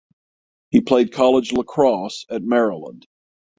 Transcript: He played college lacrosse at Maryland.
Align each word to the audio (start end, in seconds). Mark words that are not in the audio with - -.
He 0.71 0.81
played 0.81 1.11
college 1.11 1.51
lacrosse 1.53 2.25
at 2.27 2.41
Maryland. 2.41 3.05